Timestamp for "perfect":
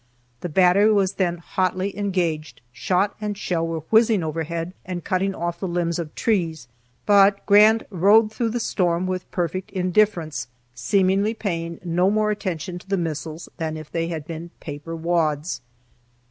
9.29-9.69